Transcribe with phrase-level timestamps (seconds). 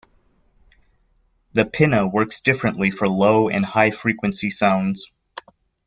[1.53, 5.11] The pinna works differently for low and high frequency sounds.